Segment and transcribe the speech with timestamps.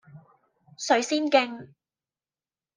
[0.79, 1.73] 水仙徑